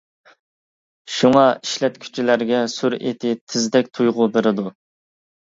شۇڭا 1.15 1.43
ئىشلەتكۈچىلەرگە 1.57 2.63
سۈرئىتى 2.77 3.35
تىزدەك 3.45 3.93
تۇيغۇ 4.01 4.31
بېرىدۇ. 4.39 4.69